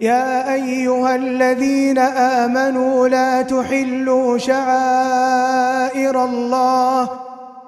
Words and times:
يا 0.00 0.52
أيها 0.54 1.14
الذين 1.14 1.98
آمنوا 1.98 3.08
لا 3.08 3.42
تحلوا 3.42 4.38
شعائر 4.38 6.24
الله 6.24 7.08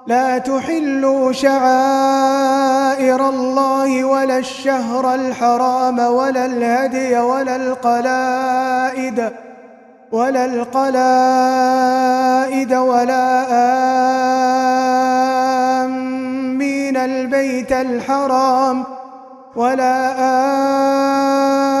لا 0.07 0.37
تحلوا 0.37 1.31
شعائر 1.31 3.29
الله 3.29 4.03
ولا 4.03 4.37
الشهر 4.37 5.15
الحرام 5.15 5.99
ولا 5.99 6.45
الهدي 6.45 7.17
ولا 7.17 7.55
القلائد 7.55 9.31
ولا 10.11 10.45
القلائد 10.45 11.53
ولا 12.73 13.45
آمين 15.83 16.97
البيت 16.97 17.71
الحرام 17.71 18.83
ولا 19.55 20.11
آمين 20.19 21.80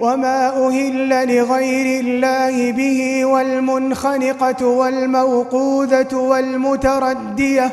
وما 0.00 0.66
أهل 0.66 1.36
لغير 1.36 2.00
الله 2.00 2.72
به 2.72 3.24
والمنخنقة 3.24 4.66
والموقوذة 4.66 6.16
والمتردية 6.16 7.70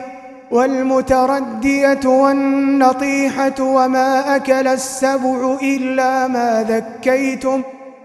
والمتردية 0.52 2.00
والنطيحة 2.05 3.59
وما 3.59 4.36
أكل 4.36 4.67
السبع 4.67 5.58
إلا 5.61 6.28
ما 6.28 6.66
ذكيتم 6.69 7.61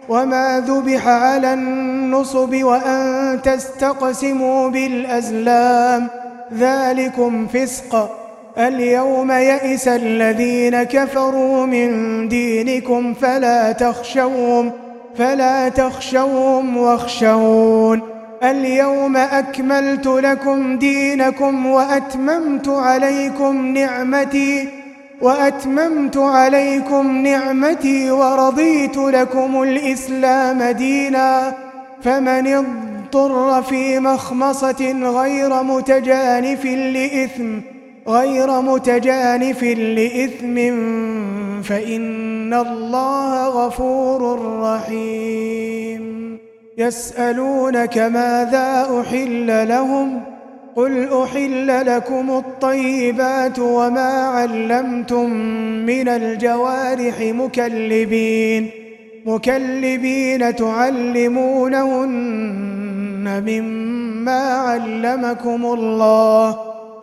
وما 0.09 0.61
ذبح 0.67 1.09
على 1.09 1.55
النصب 1.55 2.65
وأن 2.65 3.41
تستقسموا 3.43 4.69
بالأزلام 4.69 6.09
ذلكم 6.55 7.47
فسق 7.47 8.26
اليوم 8.59 9.33
يئس 9.33 9.89
الذين 9.89 10.83
كفروا 10.83 11.67
من 11.67 12.29
دينكم 12.29 13.15
فلا 13.15 13.73
تخشوهم 13.73 14.73
فلا 15.19 15.69
تخشوهم 15.69 16.77
واخشون. 16.77 18.01
اليوم 18.43 19.17
أكملت 19.17 20.07
لكم 20.07 20.79
دينكم 20.79 21.67
وأتممت 21.67 22.69
عليكم 22.69 23.67
نعمتي 23.67 24.69
وأتممت 25.21 26.17
عليكم 26.17 27.17
نعمتي 27.17 28.11
ورضيت 28.11 28.97
لكم 28.97 29.63
الإسلام 29.63 30.63
دينا. 30.63 31.53
فمن 32.03 32.47
اضطر 32.47 33.63
في 33.63 34.01
مخمصة 34.01 34.93
غير 35.03 35.63
متجانف 35.63 36.65
لإثم 36.65 37.76
غير 38.09 38.61
متجانف 38.61 39.63
لإثم 39.63 40.57
فإن 41.63 42.55
الله 42.55 43.49
غفور 43.49 44.39
رحيم 44.61 46.07
يسألونك 46.79 47.99
ماذا 47.99 49.01
أحل 49.01 49.69
لهم؟ 49.69 50.21
قل 50.77 51.09
أحل 51.23 51.87
لكم 51.87 52.31
الطيبات 52.31 53.59
وما 53.59 54.13
علمتم 54.27 55.31
من 55.87 56.09
الجوارح 56.09 57.21
مكلبين 57.21 58.71
مكلبين 59.27 60.57
تعلمونهن 60.57 62.05
مما 63.47 64.41
علمكم 64.41 65.67
الله 65.67 66.76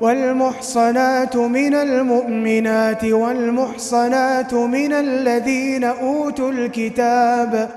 والمحصنات 0.00 1.36
من 1.36 1.74
المؤمنات 1.74 3.04
والمحصنات 3.04 4.54
من 4.54 4.92
الذين 4.92 5.84
أوتوا 5.84 6.50
الكتاب 6.50 7.68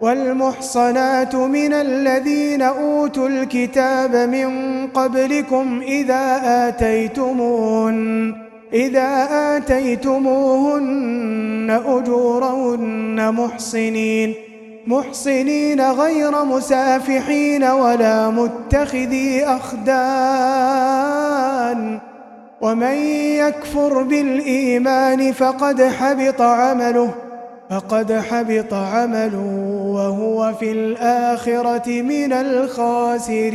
والمحصنات 0.00 1.34
من 1.34 1.72
الذين 1.72 2.62
أوتوا 2.62 3.28
الكتاب 3.28 4.16
من 4.16 4.48
قبلكم 4.86 5.80
إذا 5.86 6.40
آتيتموهن 6.68 8.34
إذا 8.72 9.28
آتيتموهن 9.56 11.00
أجورهن 11.86 13.34
محصنين. 13.34 14.34
محصنين 14.86 15.80
غير 15.80 16.44
مسافحين 16.44 17.64
ولا 17.64 18.30
متخذي 18.30 19.44
أخدان. 19.44 21.14
ومن 22.60 22.96
يكفر 23.38 24.02
بالإيمان 24.02 25.32
فقد 25.32 25.82
حبط 25.82 26.40
عمله 26.40 27.14
فقد 27.70 28.12
حبط 28.12 28.74
عمله 28.74 29.46
وهو 29.86 30.52
في 30.60 30.72
الآخرة 30.72 32.02
من 32.02 32.32
الخاسرين. 32.32 33.54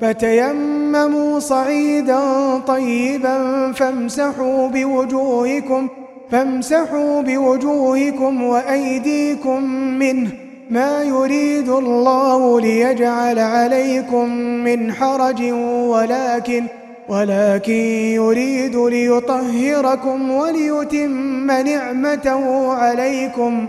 فتيمموا 0.00 1.38
صعيدا 1.38 2.20
طيبا 2.66 3.72
فامسحوا 3.72 4.68
بوجوهكم 4.68 5.88
فامسحوا 6.30 7.22
بوجوهكم 7.22 8.42
وأيديكم 8.42 9.62
منه. 9.98 10.30
ما 10.70 11.02
يريد 11.02 11.68
الله 11.68 12.60
ليجعل 12.60 13.38
عليكم 13.38 14.28
من 14.64 14.92
حرج 14.92 15.42
ولكن 15.88 16.64
ولكن 17.08 17.72
يريد 17.72 18.76
ليطهركم 18.76 20.30
وليتم 20.30 21.50
نعمته 21.50 22.72
عليكم. 22.72 23.68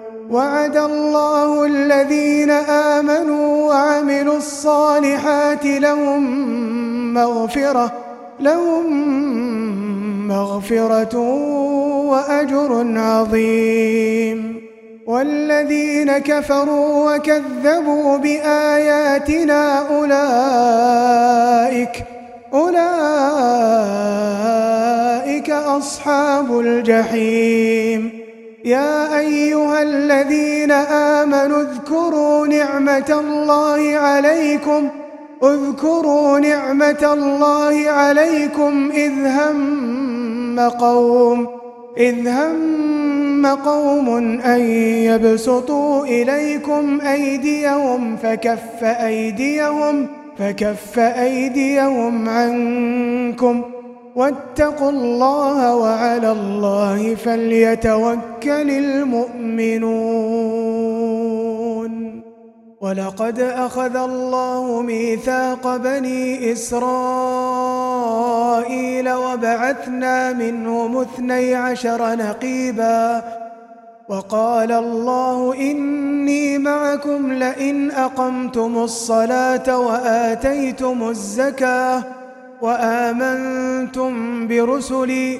وعد 0.31 0.77
الله 0.77 1.65
الذين 1.65 2.51
آمنوا 2.51 3.67
وعملوا 3.67 4.37
الصالحات 4.37 5.65
لهم 5.65 6.23
مغفرة 7.13 7.91
لهم 8.39 8.87
مغفرة 10.27 11.17
وأجر 12.07 12.99
عظيم. 12.99 14.61
والذين 15.07 16.17
كفروا 16.17 17.15
وكذبوا 17.15 18.17
بآياتنا 18.17 19.87
أولئك 19.97 21.23
أولئك 22.53 22.79
أصحاب 25.49 26.59
الجحيم. 26.59 28.30
يا 28.65 29.19
أيها 29.19 29.81
الذين 29.81 30.71
آمنوا 30.71 31.61
اذكروا 31.61 32.47
نعمة 32.47 33.19
الله 33.19 33.97
عليكم 33.97 34.89
اذكروا 35.43 36.39
نعمة 36.39 37.13
الله 37.13 37.89
عليكم 37.89 38.91
إذ 38.93 39.11
هم 39.25 40.59
قوم 40.59 41.47
إذ 41.97 42.27
هم 42.27 43.45
قوم 43.45 44.09
أن 44.39 44.61
يبسطوا 45.09 46.05
إليكم 46.05 47.01
أيديهم 47.01 48.17
فكف 48.17 48.83
أيديهم 48.83 50.07
فكف 50.37 50.99
أيديهم 50.99 52.29
عنكم 52.29 53.63
واتقوا 54.15 54.89
الله 54.89 55.75
وعلى 55.75 56.31
الله 56.31 57.15
فليتوكل 57.15 58.69
المؤمنون. 58.69 59.91
ولقد 62.81 63.39
أخذ 63.39 63.95
الله 63.95 64.81
ميثاق 64.81 65.77
بني 65.77 66.51
إسرائيل 66.51 66.91
وبعثنا 69.13 70.33
منهم 70.33 70.97
اثني 70.97 71.55
عشر 71.55 72.15
نقيباً. 72.15 73.21
وقال 74.11 74.71
الله 74.71 75.53
إني 75.53 76.57
معكم 76.57 77.33
لئن 77.33 77.91
أقمتم 77.91 78.77
الصلاة 78.77 79.79
وآتيتم 79.79 81.09
الزكاة 81.09 82.03
وآمنتم 82.61 84.47
برسلي 84.47 85.39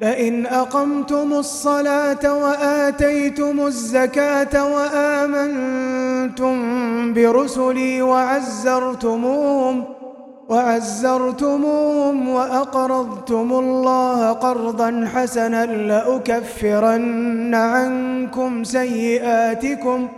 لئن 0.00 0.46
أقمتم 0.46 1.32
الصلاة 1.32 2.42
وآتيتم 2.42 3.66
الزكاة 3.66 4.74
وآمنتم 4.74 6.54
برسلي 7.14 8.02
وعزرتموهم 8.02 9.84
وعزرتموهم 10.48 12.28
وأقرضتم 12.28 13.52
الله 13.52 14.32
قرضا 14.32 15.08
حسنا 15.14 15.66
لأكفرن 15.66 17.54
عنكم 17.54 18.64
سيئاتكم 18.64 20.08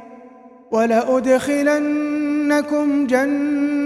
ولأدخلنكم 0.71 1.87
جنات 3.07 3.86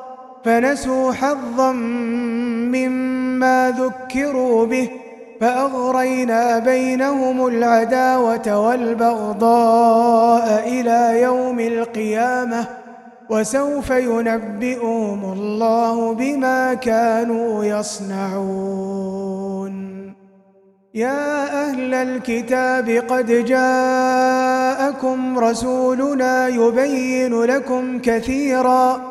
فنسوا 0.45 1.11
حظا 1.11 1.71
مما 2.71 3.73
ذكروا 3.77 4.65
به 4.65 4.89
فأغرينا 5.41 6.59
بينهم 6.59 7.47
العداوة 7.47 8.67
والبغضاء 8.67 10.47
إلى 10.67 11.21
يوم 11.21 11.59
القيامة 11.59 12.67
وسوف 13.29 13.89
ينبئهم 13.89 15.33
الله 15.33 16.13
بما 16.13 16.73
كانوا 16.73 17.65
يصنعون. 17.65 19.41
يا 20.93 21.63
أهل 21.69 21.93
الكتاب 21.93 22.89
قد 22.89 23.45
جاءكم 23.45 25.39
رسولنا 25.39 26.47
يبين 26.47 27.43
لكم 27.43 27.99
كثيرا 27.99 29.10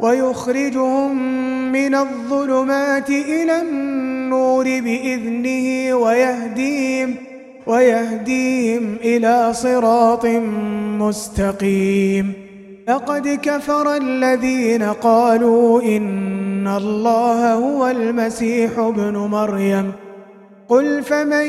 ويخرجهم 0.00 1.22
من 1.72 1.94
الظلمات 1.94 3.10
إلى 3.10 3.62
النور 3.62 4.64
بإذنه 4.64 5.94
ويهديهم 5.94 7.14
ويهديهم 7.66 8.96
إلى 9.04 9.52
صراط 9.52 10.26
مستقيم. 10.98 12.32
لقد 12.88 13.38
كفر 13.42 13.96
الذين 13.96 14.82
قالوا 14.82 15.82
إن 15.82 16.66
الله 16.66 17.52
هو 17.52 17.88
المسيح 17.88 18.78
ابن 18.78 19.16
مريم. 19.16 19.92
قل 20.68 21.02
فمن 21.02 21.46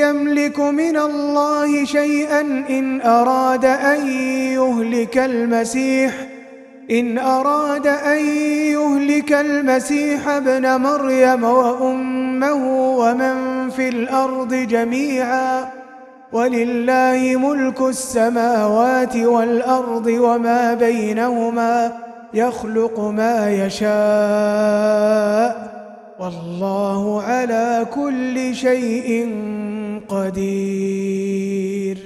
يملك 0.00 0.60
من 0.60 0.96
الله 0.96 1.84
شيئا 1.84 2.40
إن 2.70 3.00
أراد 3.00 3.64
أن 3.64 4.08
يهلك 4.52 5.18
المسيح 5.18 6.35
إن 6.90 7.18
أراد 7.18 7.86
أن 7.86 8.26
يهلك 8.72 9.32
المسيح 9.32 10.28
ابن 10.28 10.76
مريم 10.80 11.44
وأمه 11.44 12.96
ومن 12.98 13.70
في 13.70 13.88
الأرض 13.88 14.54
جميعا 14.54 15.68
ولله 16.32 17.36
ملك 17.36 17.80
السماوات 17.80 19.16
والأرض 19.16 20.06
وما 20.06 20.74
بينهما 20.74 21.92
يخلق 22.34 23.00
ما 23.00 23.50
يشاء 23.50 23.86
والله 26.20 27.22
على 27.22 27.86
كل 27.94 28.54
شيء 28.54 29.30
قدير. 30.08 32.05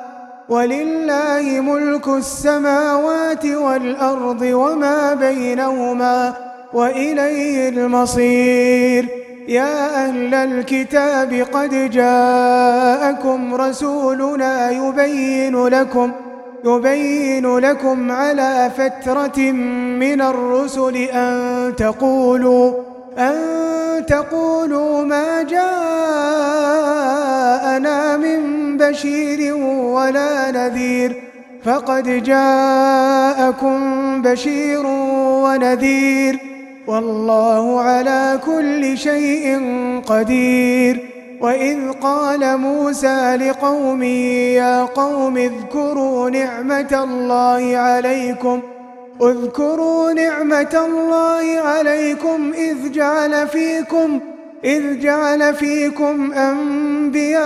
ولله 0.51 1.61
ملك 1.61 2.07
السماوات 2.07 3.45
والأرض 3.45 4.41
وما 4.41 5.13
بينهما 5.13 6.33
وإليه 6.73 7.69
المصير. 7.69 9.07
يا 9.47 10.05
أهل 10.05 10.33
الكتاب 10.33 11.33
قد 11.53 11.91
جاءكم 11.91 13.55
رسولنا 13.55 14.71
يبين 14.71 15.67
لكم 15.67 16.11
يبين 16.65 17.57
لكم 17.57 18.11
على 18.11 18.71
فترة 18.77 19.39
من 20.01 20.21
الرسل 20.21 20.95
أن 20.95 21.73
تقولوا 21.75 22.73
أن 23.17 24.05
تقولوا 24.05 25.03
ما 25.03 25.43
جاءنا 25.43 25.67
من 28.17 28.77
بشير 28.77 29.55
ولا 29.55 30.51
نذير 30.51 31.23
فقد 31.63 32.23
جاءكم 32.23 33.81
بشير 34.21 34.85
ونذير 35.45 36.39
والله 36.87 37.81
على 37.81 38.39
كل 38.45 38.97
شيء 38.97 39.59
قدير 40.07 41.07
وإذ 41.41 41.91
قال 41.91 42.57
موسى 42.57 43.35
لقومه 43.35 44.05
يا 44.55 44.83
قوم 44.83 45.37
اذكروا 45.37 46.29
نعمة 46.29 47.03
الله 47.03 47.77
عليكم 47.77 48.61
اذكروا 49.21 50.13
نعمة 50.13 50.85
الله 50.85 51.59
عليكم 51.59 52.53
إذ 52.57 52.91
جعل 52.91 53.47
فيكم 53.47 54.19
إذ 54.63 54.99
جعل 54.99 55.55
فيكم 55.55 56.33
أنبياء 56.33 57.41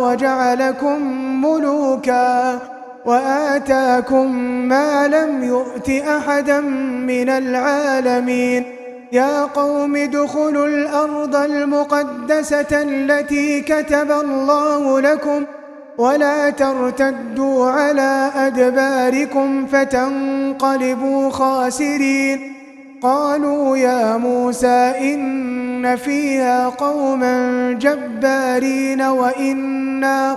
وجعلكم 0.00 1.02
ملوكا 1.44 2.58
وآتاكم 3.06 4.36
ما 4.68 5.08
لم 5.08 5.44
يؤت 5.44 5.90
أحدا 5.90 6.60
من 6.60 7.28
العالمين. 7.28 8.64
يا 9.12 9.44
قوم 9.44 9.96
ادخلوا 9.96 10.66
الأرض 10.66 11.36
المقدسة 11.36 12.82
التي 12.82 13.60
كتب 13.60 14.10
الله 14.10 15.00
لكم 15.00 15.44
ۖ 15.44 15.57
ولا 15.98 16.50
ترتدوا 16.50 17.70
على 17.70 18.30
أدباركم 18.36 19.66
فتنقلبوا 19.66 21.30
خاسرين. 21.30 22.54
قالوا 23.02 23.76
يا 23.76 24.16
موسى 24.16 24.92
إن 25.00 25.96
فيها 25.96 26.68
قوما 26.68 27.72
جبارين 27.72 29.02
وإنا. 29.02 30.36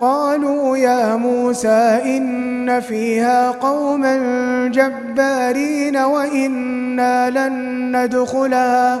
قالوا 0.00 0.76
يا 0.76 1.16
موسى 1.16 2.00
إن 2.04 2.80
فيها 2.80 3.50
قوما 3.50 4.16
جبارين 4.74 5.96
وإنا 5.96 7.30
لن 7.30 7.96
ندخلها. 7.96 9.00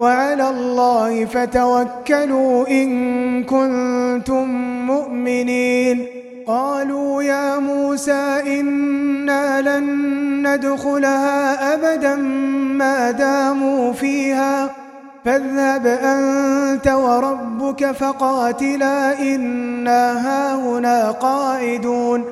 وعلى 0.00 0.50
الله 0.50 1.24
فتوكلوا 1.24 2.68
إن 2.68 3.44
كنتم 3.44 4.48
مؤمنين. 4.86 6.06
قالوا 6.46 7.22
يا 7.22 7.58
موسى 7.58 8.42
إنا 8.46 9.78
لن 9.78 9.86
ندخلها 10.46 11.74
أبدا 11.74 12.16
ما 12.76 13.10
داموا 13.10 13.92
فيها. 13.92 14.70
فاذهب 15.24 15.86
أنت 15.86 16.88
وربك 16.88 17.90
فقاتلا 17.90 19.20
إنا 19.20 20.28
هاهنا 20.28 21.10
قاعدون. 21.10 22.24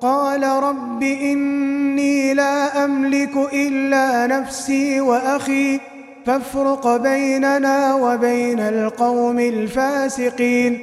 قال 0.00 0.42
رب 0.42 1.02
إني 1.02 2.34
لا 2.34 2.84
أملك 2.84 3.36
إلا 3.52 4.26
نفسي 4.26 5.00
وأخي 5.00 5.80
فافرق 6.26 6.96
بيننا 6.96 7.94
وبين 7.94 8.60
القوم 8.60 9.38
الفاسقين. 9.38 10.78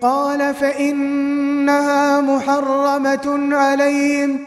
قال 0.00 0.54
فإنها 0.54 2.20
محرمة 2.20 3.56
عليهم. 3.56 4.38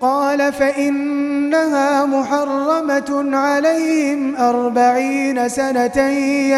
قال 0.00 0.52
فإنها 0.52 2.06
محرمة 2.06 3.36
عليهم 3.36 4.36
أربعين 4.36 5.48
سنة 5.48 6.08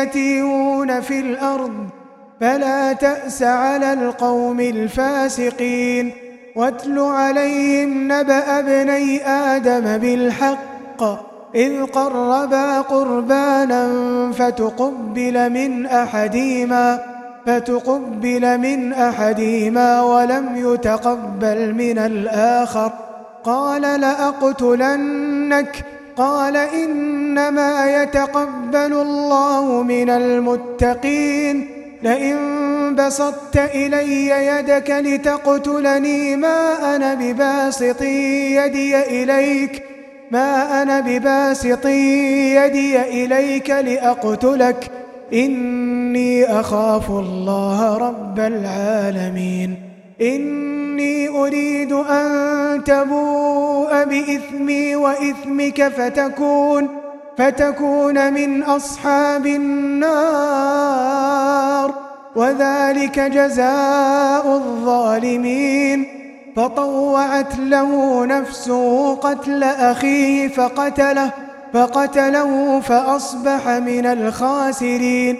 يتيهون 0.02 1.00
في 1.00 1.20
الأرض. 1.20 1.88
فلا 2.40 2.92
تأس 2.92 3.42
على 3.42 3.92
القوم 3.92 4.60
الفاسقين. 4.60 6.12
واتل 6.56 6.98
عليهم 6.98 8.12
نبأ 8.12 8.58
ابني 8.58 9.28
آدم 9.28 9.98
بالحق. 9.98 11.31
إذ 11.54 11.84
قربا 11.84 12.80
قربانا 12.80 13.88
فتقبل 14.32 15.50
من 15.50 15.86
أحدهما 15.86 17.00
فتقبل 17.46 18.58
من 18.58 18.92
أحدهما 18.92 20.02
ولم 20.02 20.46
يتقبل 20.56 21.74
من 21.74 21.98
الآخر. 21.98 22.92
قال 23.44 23.82
لأقتلنك 23.82 25.84
قال 26.16 26.56
إنما 26.56 28.02
يتقبل 28.02 28.92
الله 28.92 29.82
من 29.82 30.10
المتقين. 30.10 31.68
لئن 32.02 32.36
بسطت 32.94 33.56
إلي 33.56 34.28
يدك 34.28 34.90
لتقتلني 34.90 36.36
ما 36.36 36.96
أنا 36.96 37.14
بباسط 37.14 38.02
يدي 38.02 39.22
إليك. 39.22 39.91
ما 40.32 40.82
أنا 40.82 41.00
بباسط 41.00 41.86
يدي 41.86 43.24
إليك 43.24 43.70
لأقتلك. 43.70 44.90
إني 45.32 46.60
أخاف 46.60 47.10
الله 47.10 47.98
رب 47.98 48.40
العالمين. 48.40 49.76
إني 50.20 51.28
أريد 51.28 51.92
أن 51.92 52.84
تبوء 52.84 54.04
بإثمي 54.04 54.96
وإثمك 54.96 55.88
فتكون 55.88 56.88
فتكون 57.38 58.32
من 58.32 58.62
أصحاب 58.62 59.46
النار. 59.46 60.92
وذلك 62.36 63.20
جزاء 63.20 64.56
الظالمين. 64.56 66.21
فطوعت 66.56 67.58
له 67.58 68.24
نفسه 68.26 69.14
قتل 69.14 69.62
أخيه 69.62 70.48
فقتله 70.48 71.30
فقتله 71.74 72.80
فأصبح 72.80 73.68
من 73.68 74.06
الخاسرين. 74.06 75.36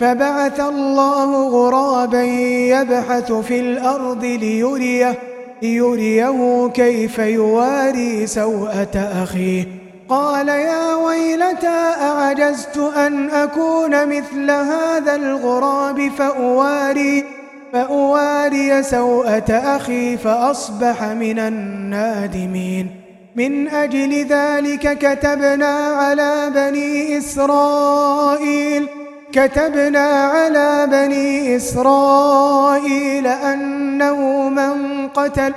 فبعث 0.00 0.60
الله 0.60 1.48
غرابا 1.48 2.22
يبحث 2.22 3.32
في 3.32 3.60
الأرض 3.60 4.24
ليريه, 4.24 5.18
ليريه 5.62 6.70
كيف 6.74 7.18
يواري 7.18 8.26
سوءة 8.26 9.22
أخيه. 9.22 9.64
قال 10.08 10.48
يا 10.48 10.94
ويلتى 10.94 11.94
أعجزت 12.00 12.76
أن 12.76 13.30
أكون 13.30 14.08
مثل 14.08 14.50
هذا 14.50 15.14
الغراب 15.14 16.10
فأواري؟ 16.18 17.43
فأواري 17.74 18.82
سوءة 18.82 19.50
أخي 19.50 20.16
فأصبح 20.16 21.02
من 21.02 21.38
النادمين. 21.38 22.90
من 23.36 23.68
أجل 23.68 24.26
ذلك 24.26 24.98
كتبنا 24.98 25.74
على 25.76 26.50
بني 26.54 27.18
إسرائيل 27.18 28.88
كتبنا 29.32 30.06
على 30.08 30.86
بني 30.90 31.56
إسرائيل 31.56 33.26
أنه 33.26 34.48
من 34.48 35.08
قتل 35.08 35.52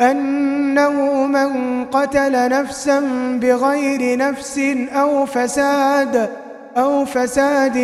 أنه 0.00 1.26
من 1.26 1.84
قتل 1.84 2.48
نفسا 2.48 3.00
بغير 3.40 4.18
نفس 4.18 4.58
أو 4.92 5.26
فساد. 5.26 6.43
أو 6.76 7.04
فساد 7.04 7.74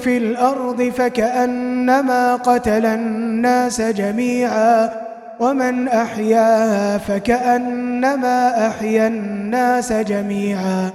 في 0.00 0.16
الأرض 0.18 0.82
فكأنما 0.82 2.36
قتل 2.36 2.86
الناس 2.86 3.80
جميعاً 3.80 5.08
ومن 5.40 5.88
أحياها 5.88 6.98
فكأنما 6.98 8.66
أحيا 8.66 9.06
الناس 9.06 9.92
جميعا 9.92 10.90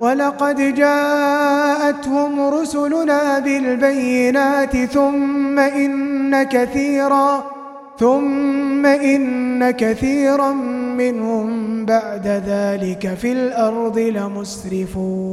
ولقد 0.00 0.74
جاءتهم 0.74 2.40
رسلنا 2.40 3.38
بالبينات 3.38 4.76
ثم 4.76 5.58
إن 5.58 6.42
كثيرا 6.42 7.44
ثم 7.98 8.86
إن 8.86 9.70
كثيرا 9.70 10.52
منهم 10.98 11.84
بعد 11.86 12.26
ذلك 12.26 13.14
في 13.14 13.32
الأرض 13.32 13.98
لمسرفون 13.98 15.32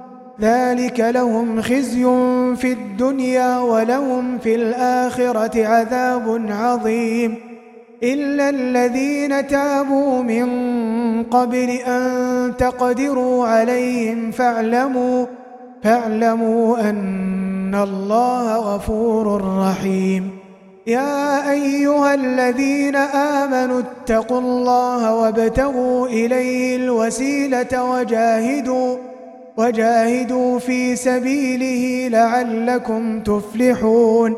ذلك 0.41 0.99
لهم 0.99 1.61
خزي 1.61 2.03
في 2.55 2.71
الدنيا 2.71 3.59
ولهم 3.59 4.39
في 4.39 4.55
الآخرة 4.55 5.67
عذاب 5.67 6.45
عظيم. 6.49 7.35
إلا 8.03 8.49
الذين 8.49 9.47
تابوا 9.47 10.21
من 10.23 10.47
قبل 11.23 11.69
أن 11.69 12.53
تقدروا 12.57 13.47
عليهم 13.47 14.31
فاعلموا 14.31 15.25
فاعلموا 15.83 16.89
أن 16.89 17.75
الله 17.75 18.55
غفور 18.55 19.57
رحيم. 19.59 20.29
يا 20.87 21.51
أيها 21.51 22.13
الذين 22.13 22.95
آمنوا 22.95 23.81
اتقوا 23.81 24.39
الله 24.39 25.15
وابتغوا 25.15 26.07
إليه 26.07 26.75
الوسيلة 26.75 27.83
وجاهدوا 27.91 29.10
وجاهدوا 29.57 30.59
في 30.59 30.95
سبيله 30.95 32.07
لعلكم 32.07 33.19
تفلحون. 33.19 34.35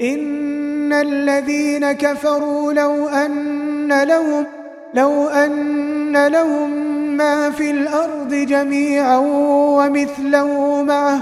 إن 0.00 0.92
الذين 0.92 1.92
كفروا 1.92 2.72
لو 2.72 3.08
أن 3.08 4.02
لهم 4.02 4.46
لو 4.94 5.28
أن 5.28 6.26
لهم 6.26 6.70
ما 7.16 7.50
في 7.50 7.70
الأرض 7.70 8.34
جميعا 8.34 9.16
ومثله 9.78 10.82
معه 10.82 11.20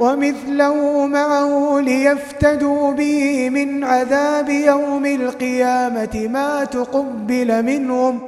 ومثله 0.00 1.06
معه 1.06 1.80
ليفتدوا 1.80 2.92
به 2.92 3.50
من 3.50 3.84
عذاب 3.84 4.48
يوم 4.48 5.06
القيامة 5.06 6.28
ما 6.32 6.64
تقبل 6.64 7.62
منهم 7.62 8.20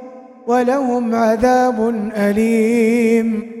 ولهم 0.47 1.15
عذاب 1.15 2.11
أليم. 2.15 3.60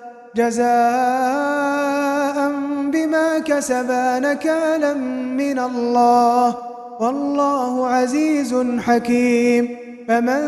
جزاء 0.35 0.65
بما 2.93 3.39
كسبا 3.39 4.19
نكالا 4.19 4.93
من 5.37 5.59
الله. 5.59 6.55
والله 6.99 7.87
عزيز 7.87 8.55
حكيم. 8.79 9.77
فمن 10.07 10.41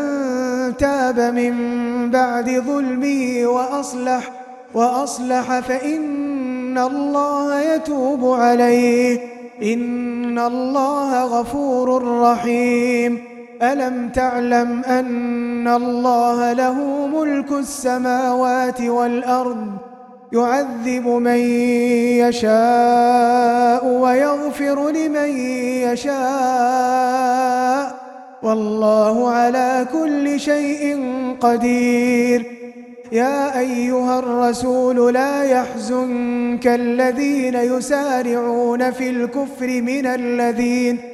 تاب 0.76 1.20
من 1.20 1.54
بعد 2.10 2.50
ظلمه 2.50 3.46
وأصلح 3.46 4.30
وأصلح 4.74 5.60
فإن 5.60 6.78
الله 6.78 7.60
يتوب 7.60 8.40
عليه. 8.40 9.20
إن 9.62 10.38
الله 10.38 11.24
غفور 11.24 12.20
رحيم. 12.20 13.33
ألم 13.72 14.08
تعلم 14.08 14.84
أن 14.84 15.68
الله 15.68 16.52
له 16.52 17.06
ملك 17.06 17.52
السماوات 17.52 18.80
والأرض 18.80 19.66
يعذب 20.32 21.06
من 21.06 21.38
يشاء 22.18 23.86
ويغفر 23.86 24.90
لمن 24.90 25.28
يشاء 25.92 27.24
والله 28.42 29.30
على 29.30 29.86
كل 29.92 30.40
شيء 30.40 31.00
قدير 31.40 32.46
يا 33.12 33.58
أيها 33.58 34.18
الرسول 34.18 35.14
لا 35.14 35.44
يحزنك 35.44 36.66
الذين 36.66 37.54
يسارعون 37.54 38.90
في 38.90 39.10
الكفر 39.10 39.66
من 39.66 40.06
الذين 40.06 41.13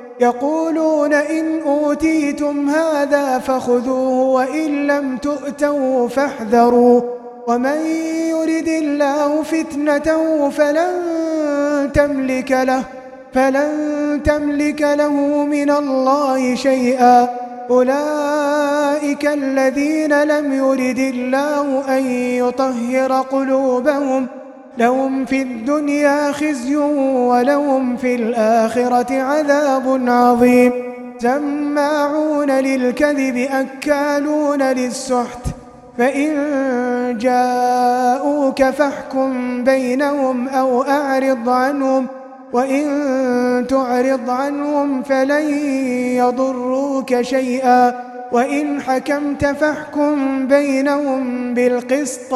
يقولون 0.21 1.13
إن 1.13 1.61
أوتيتم 1.61 2.69
هذا 2.69 3.39
فخذوه 3.39 4.33
وإن 4.33 4.87
لم 4.87 5.17
تؤتوا 5.17 6.07
فاحذروا 6.07 7.01
ومن 7.47 7.85
يرد 8.29 8.67
الله 8.67 9.43
فتنته 9.43 10.49
فلن 10.49 10.91
تملك 11.93 12.51
له 12.51 12.83
فلن 13.33 14.21
تملك 14.25 14.81
له 14.81 15.13
من 15.45 15.71
الله 15.71 16.55
شيئا 16.55 17.29
أولئك 17.69 19.25
الذين 19.25 20.23
لم 20.23 20.53
يرد 20.53 20.99
الله 20.99 21.97
أن 21.97 22.05
يطهر 22.15 23.21
قلوبهم 23.21 24.27
لهم 24.77 25.25
في 25.25 25.41
الدنيا 25.41 26.31
خزي 26.31 26.75
ولهم 26.75 27.97
في 27.97 28.15
الآخرة 28.15 29.21
عذاب 29.21 30.03
عظيم. 30.07 30.71
سماعون 31.19 32.51
للكذب 32.51 33.47
أكالون 33.51 34.63
للسحت. 34.63 35.45
فإن 35.97 36.33
جاءوك 37.21 38.63
فاحكم 38.63 39.63
بينهم 39.63 40.47
أو 40.47 40.83
أعرض 40.83 41.49
عنهم. 41.49 42.07
وإن 42.53 43.65
تعرض 43.69 44.29
عنهم 44.29 45.03
فلن 45.03 45.49
يضروك 46.17 47.21
شيئا. 47.21 48.11
وإن 48.31 48.81
حكمت 48.81 49.45
فاحكم 49.45 50.47
بينهم 50.47 51.53
بالقسط. 51.53 52.35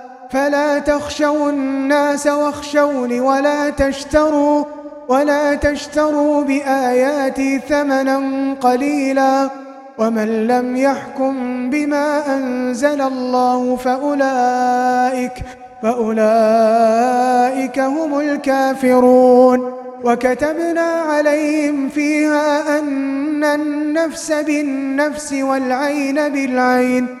فلا 0.31 0.79
تخشوا 0.79 1.49
الناس 1.49 2.27
واخشوني 2.27 3.19
ولا 3.19 3.69
تشتروا 3.69 4.65
ولا 5.07 5.55
تشتروا 5.55 6.43
بآياتي 6.43 7.59
ثمنا 7.59 8.21
قليلا 8.61 9.49
ومن 9.97 10.47
لم 10.47 10.77
يحكم 10.77 11.69
بما 11.69 12.35
أنزل 12.35 13.01
الله 13.01 13.75
فأولئك 13.75 15.33
فأولئك 15.83 17.79
هم 17.79 18.19
الكافرون 18.19 19.73
وكتبنا 20.03 20.81
عليهم 20.81 21.89
فيها 21.89 22.79
أن 22.79 23.43
النفس 23.43 24.31
بالنفس 24.31 25.33
والعين 25.33 26.29
بالعين 26.29 27.20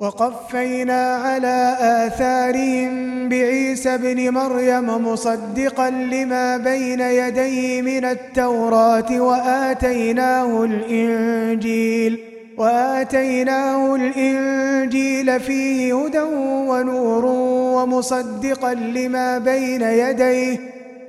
وقفينا 0.00 1.14
على 1.14 1.76
آثارهم 1.80 3.28
بعيسى 3.28 3.98
بن 3.98 4.30
مريم 4.30 5.06
مصدقا 5.06 5.90
لما 5.90 6.56
بين 6.56 7.00
يديه 7.00 7.82
من 7.82 8.04
التوراة 8.04 9.20
وآتيناه 9.20 10.64
الإنجيل 10.64 12.18
وآتيناه 12.58 13.94
الإنجيل 13.94 15.40
فيه 15.40 16.04
هدى 16.04 16.20
ونور 16.68 17.24
ومصدقا 17.76 18.74
لما 18.74 19.38
بين 19.38 19.82
يديه 19.82 20.58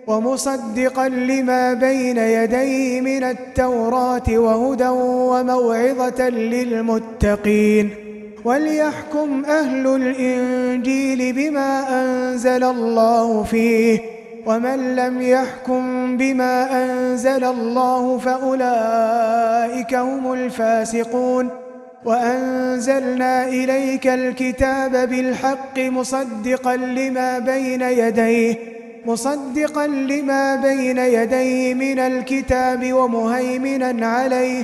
ومصدقا 0.07 1.09
لما 1.09 1.73
بين 1.73 2.17
يديه 2.17 3.01
من 3.01 3.23
التوراة 3.23 4.29
وهدى 4.29 4.87
وموعظة 4.87 6.29
للمتقين 6.29 8.08
وليحكم 8.45 9.45
أهل 9.45 9.87
الإنجيل 9.87 11.33
بما 11.33 12.01
أنزل 12.01 12.63
الله 12.63 13.43
فيه 13.43 13.99
ومن 14.45 14.95
لم 14.95 15.21
يحكم 15.21 16.17
بما 16.17 16.83
أنزل 16.83 17.43
الله 17.43 18.17
فأولئك 18.17 19.93
هم 19.95 20.33
الفاسقون. 20.33 21.49
وأنزلنا 22.05 23.47
إليك 23.47 24.07
الكتاب 24.07 25.09
بالحق 25.09 25.79
مصدقا 25.79 26.75
لما 26.75 27.39
بين 27.39 27.81
يديه 27.81 28.55
مصدقا 29.05 29.87
لما 29.87 30.55
بين 30.55 30.97
يديه 30.97 31.73
من 31.73 31.99
الكتاب 31.99 32.93
ومهيمنا 32.93 34.07
عليه 34.07 34.63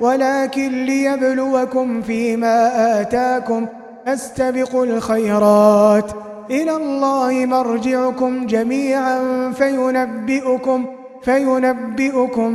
ولكن 0.00 0.84
ليبلوكم 0.84 2.02
فيما 2.02 3.00
آتاكم 3.00 3.66
فاستبقوا 4.06 4.84
الخيرات. 4.84 6.10
إلى 6.50 6.76
الله 6.76 7.46
مرجعكم 7.46 8.46
جميعا 8.46 9.20
فينبئكم 9.52 10.86
فينبئكم 11.22 12.50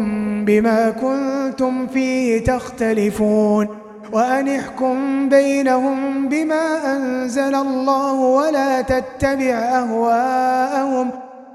بما 0.45 0.89
كنتم 0.89 1.87
فيه 1.87 2.43
تختلفون. 2.43 3.67
وأن 4.13 4.47
احكم 4.47 5.29
بينهم 5.29 6.29
بما 6.29 6.95
أنزل 6.95 7.55
الله 7.55 8.13
ولا 8.13 8.81
تتبع 8.81 9.53
أهواءهم 9.53 11.11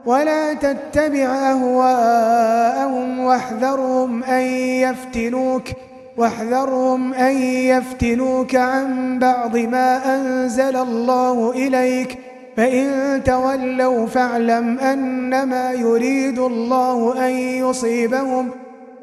ولا 0.07 0.55
تتبع 0.55 1.27
أهواءهم 1.27 3.19
واحذرهم 3.19 4.25
أن 4.25 4.43
يفتنوك 4.83 5.69
واحذرهم 6.17 7.15
أن 7.15 7.37
يفتنوك 7.43 8.55
عن 8.55 9.19
بعض 9.19 9.57
ما 9.57 10.17
أنزل 10.17 10.77
الله 10.77 11.51
إليك 11.51 12.19
فإن 12.57 13.21
تولوا 13.25 14.07
فاعلم 14.07 14.79
أنما 14.79 15.73
يريد 15.73 16.39
الله 16.39 17.27
أن 17.27 17.31
يصيبهم 17.39 18.51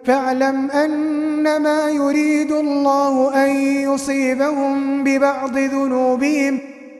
فاعلم 0.05 0.71
أنما 0.71 1.89
يريد 1.89 2.51
الله 2.51 3.45
أن 3.45 3.49
يصيبهم 3.59 5.03
ببعض 5.03 5.57
ذنوبهم 5.57 6.59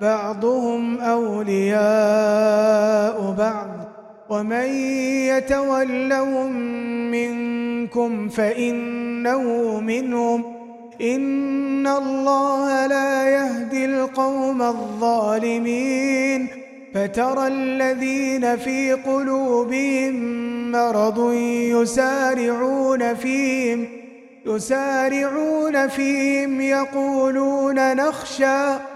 بعضهم 0.00 1.00
أولياء 1.00 1.76
بعض 3.38 3.68
ومن 4.30 4.66
يتولهم 5.26 6.52
منكم 7.10 8.28
فإنه 8.28 9.40
منهم. 9.80 10.44
إن 11.00 11.86
الله 11.86 12.86
لا 12.86 13.28
يهدي 13.28 13.84
القوم 13.84 14.62
الظالمين. 14.62 16.48
فترى 16.94 17.46
الذين 17.46 18.56
في 18.56 18.92
قلوبهم 18.92 20.14
مرض 20.72 21.32
يسارعون 21.72 23.14
فيهم 23.14 23.88
يسارعون 24.46 25.88
فيهم 25.88 26.60
يقولون 26.60 27.96
نخشى. 27.96 28.95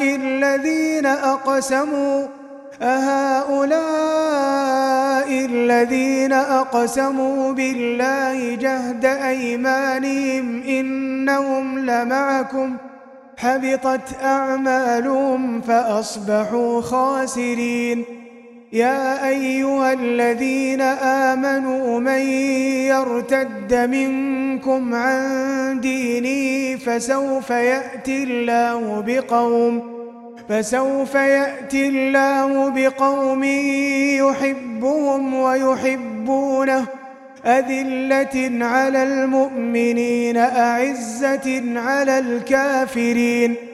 الذين 0.00 1.06
أقسموا 1.06 2.26
أهؤلاء 2.82 3.84
الذين 5.28 6.32
أقسموا 6.32 7.52
بالله 7.52 8.54
جهد 8.54 9.04
أيمانهم 9.04 10.62
إنهم 10.62 11.78
لمعكم 11.78 12.76
ۖ 12.76 12.94
حبطت 13.36 14.22
أعمالهم 14.22 15.60
فأصبحوا 15.60 16.80
خاسرين. 16.80 18.04
يا 18.74 19.28
أيها 19.28 19.92
الذين 19.92 20.80
آمنوا 20.80 22.00
من 22.00 22.20
يرتد 22.90 23.74
منكم 23.74 24.94
عن 24.94 25.80
دينه 25.80 26.76
فسوف 26.78 27.50
يأتي 27.50 28.22
الله 28.22 29.04
بقوم 29.06 29.82
فسوف 30.48 31.14
يأتي 31.14 31.88
الله 31.88 32.68
بقوم 32.68 33.44
يحبهم 34.24 35.34
ويحبونه 35.34 36.86
أذلة 37.46 38.64
على 38.64 39.02
المؤمنين 39.02 40.36
أعزة 40.36 41.62
على 41.80 42.18
الكافرين. 42.18 43.73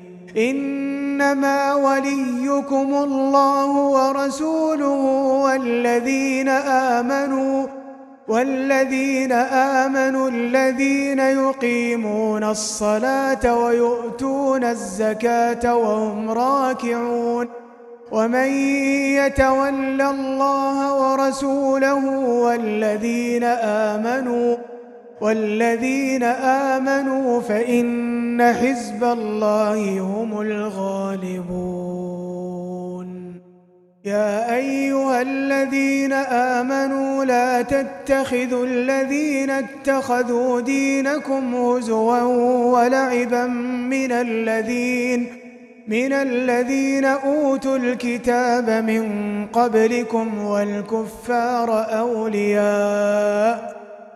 إنما 0.37 1.73
وليكم 1.73 2.93
الله 2.93 3.71
ورسوله 3.77 5.01
والذين 5.43 6.49
آمنوا 6.49 7.67
والذين 8.27 9.31
آمنوا 9.81 10.29
الذين 10.29 11.19
يقيمون 11.19 12.43
الصلاة 12.43 13.63
ويؤتون 13.63 14.63
الزكاة 14.63 15.75
وهم 15.75 16.29
راكعون 16.29 17.47
ومن 18.11 18.47
يتول 19.17 20.01
الله 20.01 20.93
ورسوله 20.93 22.05
والذين 22.19 23.43
آمنوا 23.93 24.55
والذين 25.21 26.23
آمنوا 26.73 27.41
فإن 27.41 28.53
حزب 28.53 29.03
الله 29.03 29.99
هم 29.99 30.41
الغالبون. 30.41 31.91
يا 34.05 34.55
أيها 34.55 35.21
الذين 35.21 36.13
آمنوا 36.13 37.25
لا 37.25 37.61
تتخذوا 37.61 38.65
الذين 38.65 39.49
اتخذوا 39.49 40.61
دينكم 40.61 41.55
هزوا 41.55 42.21
ولعبا 42.73 43.47
من 43.93 44.11
الذين 44.11 45.27
من 45.87 46.13
الذين 46.13 47.05
أوتوا 47.05 47.77
الكتاب 47.77 48.69
من 48.69 49.05
قبلكم 49.53 50.45
والكفار 50.45 51.99
أولياء 51.99 53.80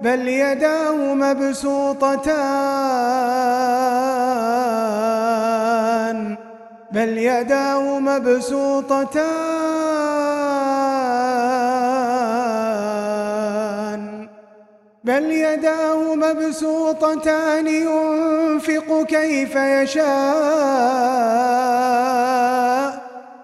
بل 0.00 0.28
يداه 0.28 1.14
مبسوطتان 1.14 2.30
بل 6.92 7.18
يداه 7.18 7.98
مبسوطتان 7.98 9.20
بل 15.04 15.30
يداه 15.30 16.14
مبسوطتان 16.14 17.66
ينفق 17.66 19.02
كيف 19.08 19.56
يشاء 19.56 20.10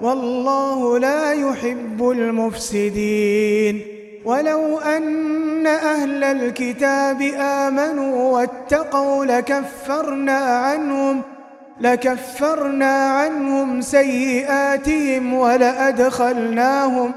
والله 0.00 0.98
لا 0.98 1.32
يحب 1.32 2.10
المفسدين. 2.10 3.80
ولو 4.24 4.78
أن 4.78 5.66
أهل 5.66 6.24
الكتاب 6.24 7.22
آمنوا 7.38 8.32
واتقوا 8.32 9.24
لكفرنا 9.24 10.38
عنهم 10.38 11.22
لكفرنا 11.80 13.10
عنهم 13.10 13.80
سيئاتهم 13.80 15.34
ولأدخلناهم 15.34 17.12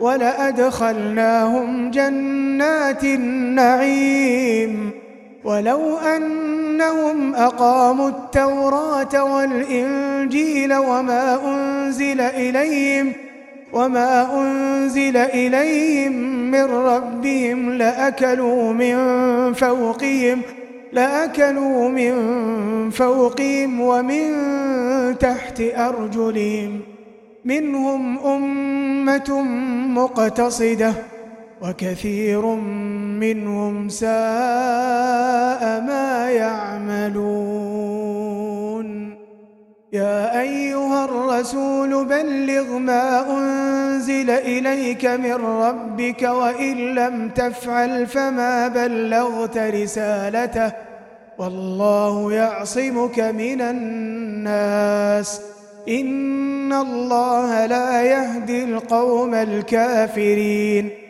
ولأدخلناهم 0.00 1.90
جنات 1.90 3.04
النعيم. 3.04 4.99
ولو 5.44 5.96
أنهم 5.96 7.34
أقاموا 7.34 8.08
التوراة 8.08 9.34
والإنجيل 9.34 10.74
وما 10.74 11.40
أنزل 11.44 12.20
إليهم 12.20 13.12
وما 13.72 14.40
أنزل 14.40 15.16
إليهم 15.16 16.12
من 16.50 16.64
ربهم 16.64 17.72
لأكلوا 17.72 18.72
من 18.72 18.96
فوقهم 19.52 20.42
لأكلوا 20.92 21.88
من 21.88 22.14
فوقهم 22.90 23.80
ومن 23.80 24.28
تحت 25.18 25.60
أرجلهم. 25.60 26.80
منهم 27.44 28.18
أمة 28.18 29.42
مقتصدة 29.88 30.94
وكثير 31.62 32.46
منهم 33.20 33.88
ساء 33.88 34.10
ما 35.80 36.30
يعملون. 36.30 37.60
يا 39.92 40.40
أيها 40.40 41.04
الرسول 41.04 42.04
بلغ 42.04 42.78
ما 42.78 43.38
أنزل 43.38 44.30
إليك 44.30 45.06
من 45.06 45.34
ربك 45.34 46.22
وإن 46.22 46.94
لم 46.94 47.28
تفعل 47.28 48.06
فما 48.06 48.68
بلغت 48.68 49.58
رسالته. 49.58 50.72
والله 51.38 52.32
يعصمك 52.32 53.20
من 53.20 53.60
الناس. 53.60 55.40
إن 55.88 56.72
الله 56.72 57.66
لا 57.66 58.02
يهدي 58.02 58.64
القوم 58.64 59.34
الكافرين. 59.34 61.09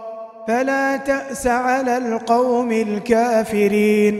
فلا 0.47 0.97
تأس 0.97 1.47
على 1.47 1.97
القوم 1.97 2.71
الكافرين. 2.71 4.19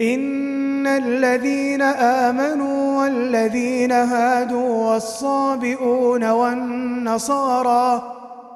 إن 0.00 0.86
الذين 0.86 1.82
آمنوا 1.82 3.02
والذين 3.02 3.92
هادوا 3.92 4.92
والصابئون 4.92 6.30
والنصارى 6.30 8.02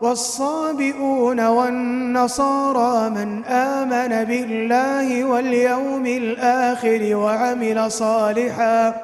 والصابئون 0.02 1.46
والنصارى 1.46 3.10
من 3.10 3.44
آمن 3.44 4.24
بالله 4.24 5.24
واليوم 5.24 6.06
الآخر 6.06 7.16
وعمل 7.16 7.92
صالحا 7.92 8.94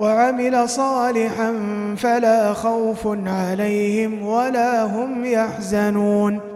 وعمل 0.00 0.68
صالحا 0.68 1.54
فلا 1.96 2.52
خوف 2.52 3.08
عليهم 3.26 4.26
ولا 4.26 4.84
هم 4.84 5.24
يحزنون. 5.24 6.55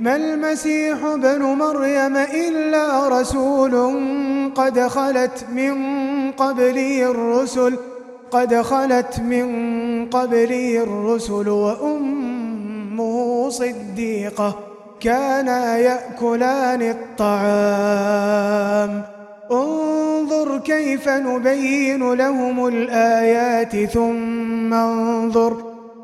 ما 0.00 0.16
المسيح 0.16 1.04
ابن 1.04 1.42
مريم 1.42 2.16
إلا 2.16 3.08
رسول 3.08 4.00
قد 4.54 4.80
خلت 4.80 5.46
من 5.52 5.76
قبله 6.32 7.10
الرسل 7.10 7.76
قد 8.30 8.54
خلت 8.54 9.20
من 9.20 9.46
قبله 10.10 10.82
الرسل 10.82 11.48
وأمه 11.48 13.16
صديقة 13.50 14.58
كانا 15.00 15.78
يأكلان 15.78 16.82
الطعام. 16.82 18.36
انظر 19.52 20.58
كيف 20.58 21.08
نبين 21.08 22.12
لهم 22.12 22.66
الآيات 22.66 23.76
ثم 23.90 24.74
انظر 24.74 25.75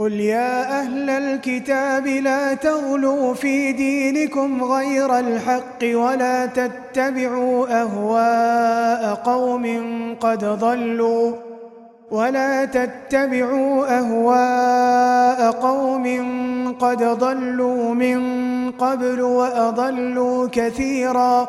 قل 0.00 0.12
يا 0.12 0.80
أهل 0.80 1.10
الكتاب 1.10 2.06
لا 2.06 2.54
تغلوا 2.54 3.34
في 3.34 3.72
دينكم 3.72 4.64
غير 4.64 5.18
الحق 5.18 5.82
ولا 5.82 6.46
تتبعوا 6.46 7.82
أهواء 7.82 9.14
قوم 9.14 9.66
قد 10.20 10.44
ضلوا 10.44 11.32
ولا 12.10 12.64
تتبعوا 12.64 13.98
أهواء 13.98 15.50
قوم 15.50 16.06
قد 16.80 17.02
ضلوا 17.04 17.94
من 17.94 18.20
قبل 18.70 19.20
وأضلوا 19.20 20.48
كثيرا 20.52 21.48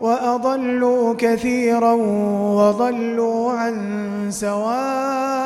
وأضلوا 0.00 1.14
كثيرا 1.18 1.92
وضلوا 2.52 3.52
عن 3.52 3.76
سواء 4.30 5.45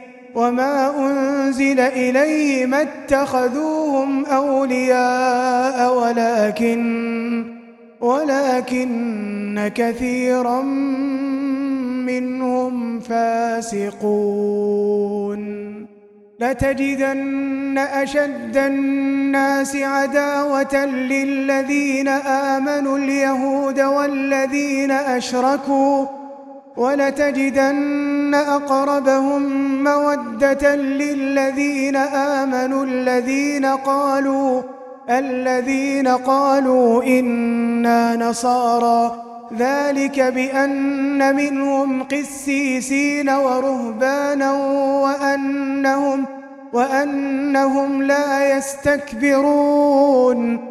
وما 0.35 0.93
أنزل 0.97 1.79
إليه 1.79 2.65
ما 2.65 2.81
اتخذوهم 2.81 4.25
أولياء 4.25 5.97
ولكن 5.97 7.61
ولكن 8.01 9.71
كثيرا 9.75 10.61
منهم 12.05 12.99
فاسقون 12.99 14.51
لتجدن 16.39 17.77
أشد 17.77 18.57
الناس 18.57 19.75
عداوة 19.75 20.85
للذين 20.85 22.07
آمنوا 22.07 22.97
اليهود 22.97 23.79
والذين 23.79 24.91
أشركوا 24.91 26.20
ولتجدن 26.77 28.35
أقربهم 28.35 29.43
مودة 29.83 30.75
للذين 30.75 31.95
آمنوا 31.95 32.85
الذين 32.85 33.65
قالوا 33.65 34.61
الذين 35.09 36.07
قالوا 36.07 37.03
إنا 37.03 38.15
نصارى. 38.15 39.23
ذلك 39.57 40.19
بأن 40.19 41.35
منهم 41.35 42.03
قسيسين 42.03 43.29
ورهبانا 43.29 44.51
وأنهم, 45.01 46.25
وأنهم 46.73 48.03
لا 48.03 48.57
يستكبرون. 48.57 50.70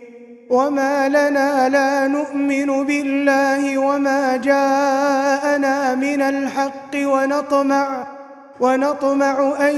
وما 0.51 1.09
لنا 1.09 1.69
لا 1.69 2.07
نؤمن 2.07 2.85
بالله 2.85 3.77
وما 3.77 4.37
جاءنا 4.37 5.95
من 5.95 6.21
الحق 6.21 6.93
ونطمع 6.95 8.07
ونطمع 8.59 9.53
أن 9.69 9.75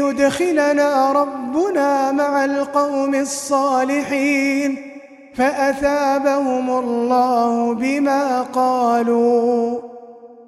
يدخلنا 0.00 1.12
ربنا 1.12 2.12
مع 2.12 2.44
القوم 2.44 3.14
الصالحين 3.14 4.76
فأثابهم 5.34 6.70
الله 6.70 7.74
بما 7.74 8.42
قالوا 8.42 9.80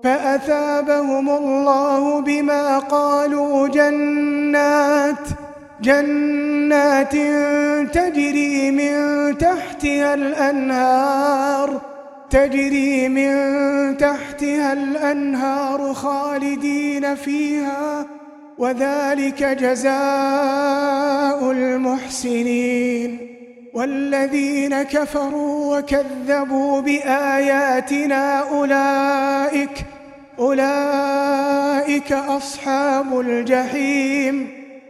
فأثابهم 0.04 1.30
الله 1.30 2.20
بما 2.20 2.78
قالوا 2.78 3.68
جنات 3.68 5.47
جنات 5.82 7.12
تجري 7.92 8.70
من 8.70 9.38
تحتها 9.38 10.14
الأنهار 10.14 11.80
تجري 12.30 13.08
من 13.08 13.96
تحتها 13.96 14.72
الأنهار 14.72 15.94
خالدين 15.94 17.14
فيها 17.14 18.06
وذلك 18.58 19.42
جزاء 19.42 19.90
المحسنين. 21.50 23.18
والذين 23.74 24.82
كفروا 24.82 25.78
وكذبوا 25.78 26.80
بآياتنا 26.80 28.38
أولئك 28.50 29.84
أولئك 30.38 32.12
أصحاب 32.12 33.20
الجحيم. 33.20 34.57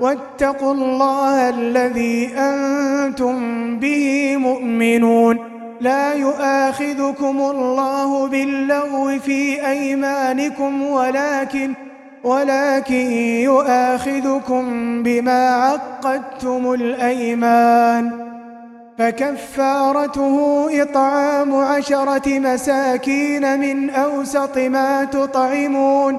واتقوا 0.00 0.74
الله 0.74 1.48
الذي 1.48 2.30
أنتم 2.36 3.36
به 3.78 4.36
مؤمنون. 4.36 5.38
لا 5.80 6.14
يؤاخذكم 6.14 7.40
الله 7.40 8.28
باللغو 8.28 9.18
في 9.18 9.66
أيمانكم 9.66 10.82
ولكن 10.82 11.74
ولكن 12.24 13.10
يؤاخذكم 13.50 14.64
بما 15.02 15.48
عقدتم 15.48 16.72
الأيمان. 16.72 18.10
فكفارته 18.98 20.66
إطعام 20.82 21.54
عشرة 21.54 22.38
مساكين 22.38 23.60
من 23.60 23.90
أوسط 23.90 24.58
ما 24.58 25.04
تطعمون. 25.04 26.18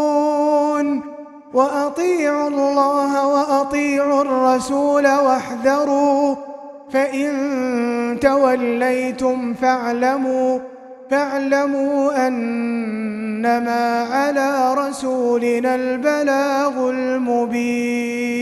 وأطيعوا 1.53 2.47
الله 2.47 3.27
وأطيعوا 3.27 4.21
الرسول 4.21 5.07
واحذروا 5.07 6.35
فإن 6.91 8.17
توليتم 8.21 9.53
فاعلموا 9.53 10.59
فاعلموا 11.11 12.27
أنما 12.27 14.03
على 14.03 14.73
رسولنا 14.73 15.75
البلاغ 15.75 16.89
المبين. 16.89 18.41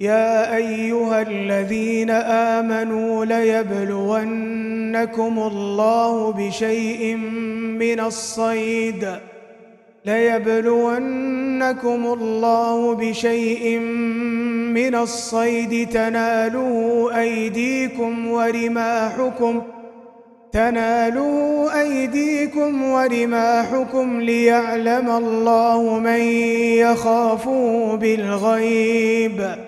يا 0.00 0.56
أيها 0.56 1.22
الذين 1.22 2.10
آمنوا 2.10 3.24
ليبلونكم 3.24 5.38
الله 5.38 6.32
بشيء 6.32 7.16
من 7.78 8.00
الصيد. 8.00 9.08
ليبلونكم 10.04 12.06
الله 12.06 12.94
بشيء 12.94 13.78
من 14.78 14.94
الصيد. 14.94 15.88
تناله 15.88 17.10
أيديكم 17.18 18.28
ورماحكم 18.28 19.62
تناله 20.52 21.68
أيديكم 21.80 22.82
ورماحكم 22.82 24.20
ليعلم 24.20 25.10
الله 25.10 25.98
من 25.98 26.20
يخافه 26.86 27.96
بالغيب. 27.96 29.67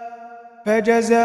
فجزاء 0.65 1.21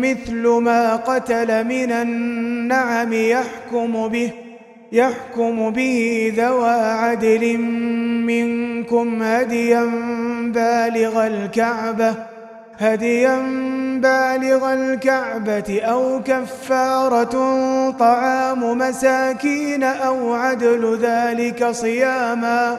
مثل 0.00 0.46
ما 0.48 0.96
قتل 0.96 1.64
من 1.64 1.92
النعم 1.92 3.12
يحكم 3.12 4.08
به 4.08 4.30
يحكم 4.92 5.70
به 5.70 6.32
ذوى 6.36 6.70
عدل 6.70 7.58
منكم 8.26 9.22
هديا 9.22 9.84
بالغ 10.54 11.26
الكعبة 11.26 12.14
هديا 12.78 13.36
بالغ 14.00 14.72
الكعبة 14.72 15.80
أو 15.82 16.20
كفارة 16.24 17.34
طعام 17.90 18.78
مساكين 18.78 19.82
أو 19.82 20.34
عدل 20.34 20.98
ذلك 21.02 21.70
صياما. 21.70 22.78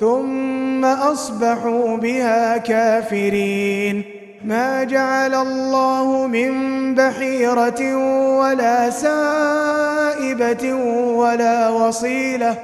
ثم 0.00 0.84
أصبحوا 0.84 1.96
بها 1.96 2.56
كافرين. 2.56 4.04
ما 4.44 4.84
جعل 4.84 5.34
الله 5.34 6.26
من 6.26 6.52
بحيرة 6.94 7.96
ولا 8.38 8.90
سائبة 8.90 10.74
ولا 11.14 11.68
وصيلة 11.68 12.56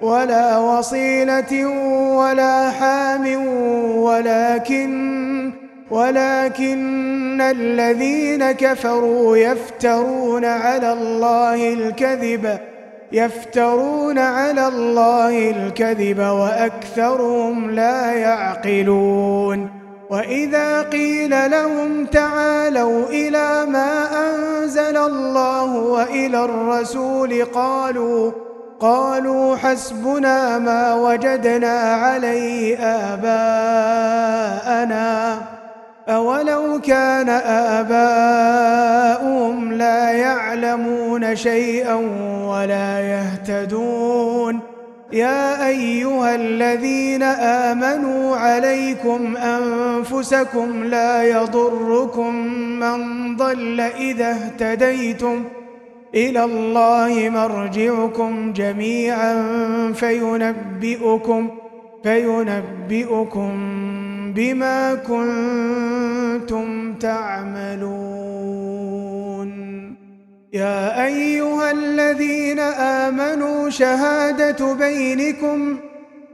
ولا 0.00 0.58
وصيلة 0.58 1.66
ولا 2.16 2.70
حام 2.70 3.46
ولكن 3.96 5.52
ولكن 5.90 7.40
الذين 7.40 8.52
كفروا 8.52 9.36
يفترون 9.36 10.44
على 10.44 10.92
الله 10.92 11.72
الكذب. 11.72 12.58
يفترون 13.12 14.18
على 14.18 14.68
الله 14.68 15.50
الكذب 15.50 16.18
وأكثرهم 16.18 17.70
لا 17.70 18.12
يعقلون 18.12 19.70
وإذا 20.10 20.82
قيل 20.82 21.50
لهم 21.50 22.06
تعالوا 22.06 23.06
إلى 23.08 23.66
ما 23.66 24.08
أنزل 24.28 24.96
الله 24.96 25.76
وإلى 25.76 26.44
الرسول 26.44 27.44
قالوا 27.44 28.32
قالوا 28.80 29.56
حسبنا 29.56 30.58
ما 30.58 30.94
وجدنا 30.94 31.80
عليه 31.80 32.76
آباءنا 32.78 34.38
أولو 36.08 36.80
كان 36.80 37.28
آباؤهم 37.78 39.72
لا 39.72 40.10
يعلمون 40.10 41.36
شيئا 41.36 41.94
ولا 42.48 43.00
يهتدون 43.00 44.60
يا 45.12 45.68
أيها 45.68 46.34
الذين 46.34 47.22
آمنوا 47.22 48.36
عليكم 48.36 49.36
أنفسكم 49.36 50.84
لا 50.84 51.22
يضركم 51.22 52.34
من 52.80 53.36
ضل 53.36 53.80
إذا 53.80 54.30
اهتديتم 54.30 55.44
إلى 56.14 56.44
الله 56.44 57.28
مرجعكم 57.28 58.52
جميعا 58.52 59.34
فينبئكم 59.92 61.50
فينبئكم 62.02 63.52
بما 64.38 64.94
كنتم 64.94 66.94
تعملون. 66.94 67.88
يا 70.52 71.04
أيها 71.04 71.70
الذين 71.70 72.58
آمنوا 72.58 73.70
شهادة 73.70 74.74
بينكم 74.74 75.78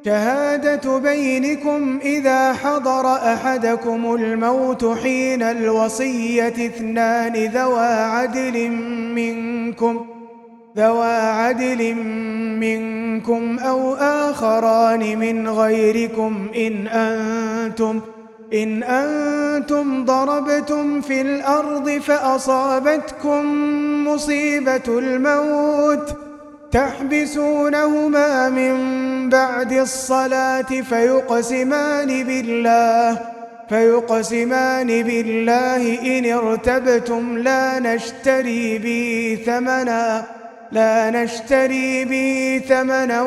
شهادة 0.04 0.98
بينكم 0.98 1.98
إذا 2.02 2.52
حضر 2.52 3.06
أحدكم 3.06 4.14
الموت 4.14 4.98
حين 5.02 5.42
الوصية 5.42 6.66
اثنان 6.66 7.32
ذوى 7.32 7.86
عدل 7.86 8.70
منكم. 9.14 10.06
ذوى 10.76 11.16
عدل 11.16 11.94
منكم 12.60 13.58
أو 13.58 13.94
آخران 13.94 15.18
من 15.18 15.48
غيركم 15.48 16.50
إن 16.56 16.86
أنتم 16.86 18.00
إن 18.54 18.82
أنتم 18.82 20.04
ضربتم 20.04 21.00
في 21.00 21.20
الأرض 21.20 21.90
فأصابتكم 21.90 23.44
مصيبة 24.08 24.82
الموت 24.88 26.16
تحبسونهما 26.72 28.48
من 28.48 28.74
بعد 29.28 29.72
الصلاة 29.72 30.82
فيقسمان 30.88 32.24
بالله 32.24 33.20
فيقسمان 33.68 34.86
بالله 34.86 36.18
إن 36.18 36.32
ارتبتم 36.32 37.38
لا 37.38 37.78
نشتري 37.78 38.78
به 38.78 39.38
ثمناً 39.46 40.24
لا 40.74 41.10
نشتري 41.10 42.04
به 42.04 42.62
ثمنا 42.68 43.22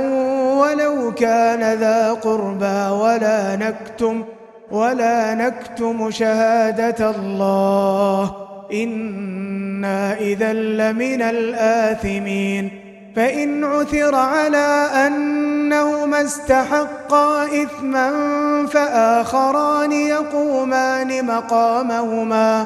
ولو 0.59 1.13
كان 1.13 1.79
ذا 1.79 2.13
قربى 2.13 2.89
ولا 2.89 3.55
نكتم 3.55 4.23
ولا 4.71 5.35
نكتم 5.35 6.11
شهادة 6.11 7.09
الله. 7.09 8.35
إنا 8.73 10.13
إذا 10.13 10.53
لمن 10.53 11.21
الآثمين. 11.21 12.71
فإن 13.15 13.63
عثر 13.63 14.15
على 14.15 14.87
أنهما 15.07 16.21
استحقا 16.21 17.45
إثما 17.45 18.11
فآخران 18.67 19.91
يقومان 19.91 21.25
مقامهما. 21.25 22.65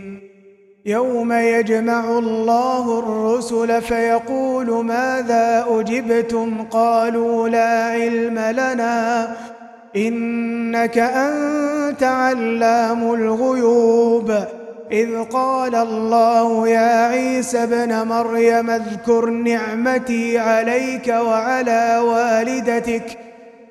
يوم 0.85 1.33
يجمع 1.33 2.17
الله 2.17 2.99
الرسل 2.99 3.81
فيقول 3.81 4.85
ماذا 4.85 5.65
أجبتم؟ 5.69 6.63
قالوا 6.71 7.49
لا 7.49 7.83
علم 7.83 8.39
لنا. 8.39 9.27
إنك 9.95 10.97
أنت 10.97 12.03
علام 12.03 13.13
الغيوب. 13.13 14.33
إذ 14.91 15.23
قال 15.23 15.75
الله 15.75 16.67
يا 16.67 17.07
عيسى 17.07 17.63
ابن 17.63 18.07
مريم 18.07 18.69
اذكر 18.69 19.25
نعمتي 19.25 20.37
عليك 20.37 21.07
وعلى 21.07 22.01
والدتك. 22.05 23.30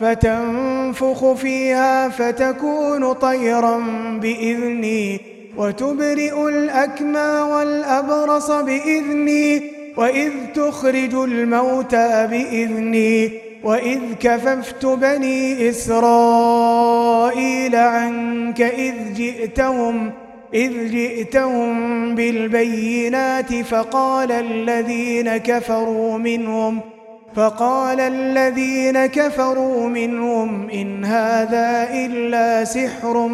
فتنفخ 0.00 1.32
فيها 1.32 2.08
فتكون 2.08 3.12
طيرا 3.12 3.78
بإذني 4.22 5.20
وتبرئ 5.56 6.48
الأكمى 6.48 7.40
والأبرص 7.52 8.50
بإذني 8.50 9.62
وإذ 9.96 10.32
تخرج 10.54 11.14
الموتى 11.14 12.26
بإذني 12.30 13.30
وإذ 13.64 14.00
كففت 14.20 14.86
بني 14.86 15.68
إسرائيل 15.70 17.06
عنك 17.76 18.60
إذ 18.60 18.94
جئتهم 19.14 20.10
إذ 20.54 20.90
جئتهم 20.90 22.14
بالبينات 22.14 23.54
فقال 23.54 24.32
الذين 24.32 25.36
كفروا 25.36 26.18
منهم 26.18 26.80
فقال 27.36 28.00
الذين 28.00 29.06
كفروا 29.06 29.88
منهم 29.88 30.70
إن 30.70 31.04
هذا 31.04 31.88
إلا 31.92 32.64
سحر 32.64 33.28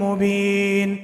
مبين 0.00 0.96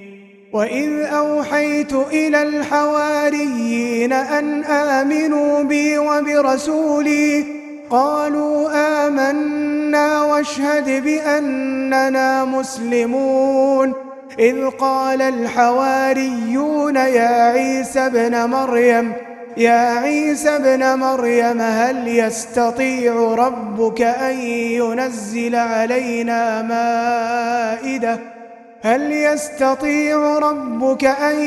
وإذ 0.53 1.01
أوحيت 1.01 1.93
إلى 1.93 2.43
الحواريين 2.43 4.13
أن 4.13 4.65
آمنوا 4.65 5.63
بي 5.63 5.99
وبرسولي 5.99 7.45
قالوا 7.91 8.71
آمنا 9.07 10.23
واشهد 10.23 11.05
بأننا 11.05 12.45
مسلمون 12.45 13.93
إذ 14.39 14.67
قال 14.67 15.23
الحواريون 15.23 16.97
يا 16.97 17.51
عيسى 17.53 18.01
ابن 18.01 18.51
مريم 18.51 19.13
يا 19.57 19.99
عيسى 19.99 20.49
ابن 20.49 20.99
مريم 20.99 21.61
هل 21.61 22.09
يستطيع 22.09 23.35
ربك 23.35 24.03
أن 24.03 24.41
ينزل 24.41 25.55
علينا 25.55 26.63
مائدة؟ 26.63 28.19
هل 28.83 29.13
يستطيع 29.13 30.39
ربك 30.39 31.05
أن 31.05 31.41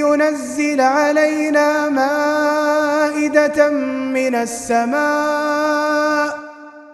ينزل 0.00 0.80
علينا 0.80 1.88
مائدة 1.88 3.70
من 4.14 4.34
السماء؟ 4.34 6.38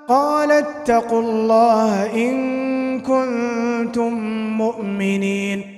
قال 0.08 0.52
اتقوا 0.52 1.22
الله 1.22 2.14
إن 2.14 3.00
كنتم 3.00 4.12
مؤمنين. 4.58 5.77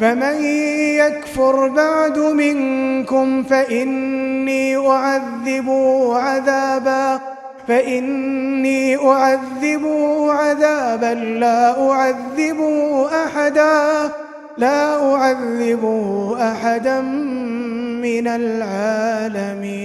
فمن 0.00 0.44
يكفر 0.98 1.68
بعد 1.68 2.18
منكم 2.18 3.42
فإني 3.42 4.76
أعذبه 4.76 6.16
عذابا 6.16 7.20
فإني 7.68 8.96
أعذبه 8.96 10.32
عذابا 10.32 11.14
لا 11.14 11.90
أعذبه 11.90 13.06
أحدا 13.24 14.10
لا 14.58 15.14
أعذبه 15.14 16.36
أحدا 16.52 17.00
من 18.02 18.28
العالمين. 18.28 19.84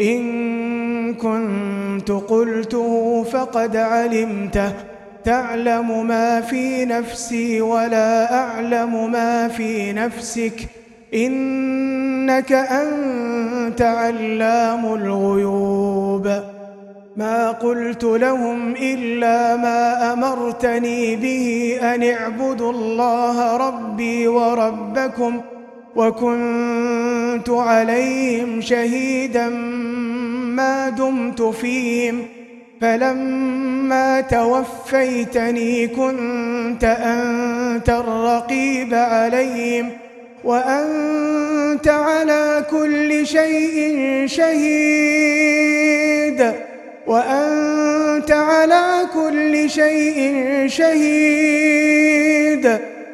إن 0.00 1.14
كنت 1.14 2.10
قلته 2.10 3.22
فقد 3.22 3.76
علمته. 3.76 4.72
تعلم 5.24 6.06
ما 6.06 6.40
في 6.40 6.84
نفسي 6.84 7.60
ولا 7.60 8.34
أعلم 8.34 9.12
ما 9.12 9.48
في 9.48 9.92
نفسك. 9.92 10.68
إنك 11.14 12.52
أنت 12.52 13.82
علام 13.82 14.94
الغيوب. 14.94 16.42
ما 17.16 17.50
قلت 17.50 18.04
لهم 18.04 18.74
إلا 18.82 19.56
ما 19.56 20.12
أمرتني 20.12 21.16
به 21.16 21.78
أن 21.82 22.02
اعبدوا 22.02 22.72
الله 22.72 23.56
ربي 23.56 24.28
وربكم. 24.28 25.40
وكنت 25.96 27.01
عليهم 27.48 28.60
شهيدا 28.60 29.48
ما 29.48 30.88
دمت 30.88 31.42
فيهم 31.42 32.26
فلما 32.80 34.20
توفيتني 34.20 35.86
كنت 35.88 36.84
أنت 36.84 37.90
الرقيب 37.90 38.94
عليهم 38.94 39.90
وأنت 40.44 41.88
على 41.88 42.64
كل 42.70 43.26
شيء 43.26 43.96
شهيد 44.26 45.72
وأنت 47.06 48.30
على 48.30 49.06
كل 49.14 49.70
شيء 49.70 50.34
شهيد. 50.66 52.12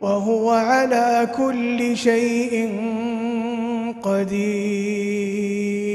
وهو 0.00 0.50
على 0.50 1.28
كل 1.36 1.96
شيء 1.96 2.72
قدير. 4.02 5.89